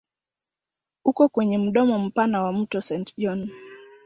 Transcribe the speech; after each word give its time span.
Uko 1.05 1.29
kwenye 1.29 1.57
mdomo 1.57 1.99
mpana 1.99 2.43
wa 2.43 2.53
mto 2.53 2.81
Saint 2.81 3.13
John. 3.17 3.49